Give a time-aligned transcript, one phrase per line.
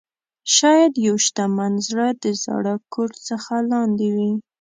[0.55, 4.33] شاید یو شتمن زړه د زاړه کوټ څخه لاندې وي.